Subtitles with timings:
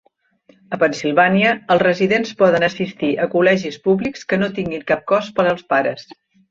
[0.77, 5.51] A Pennsilvània, els residents poden assistir a col·legis públics que no tinguin cap cost per
[5.55, 6.07] als pares.